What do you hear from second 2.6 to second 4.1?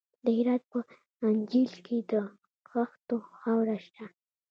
خښتو خاوره شته.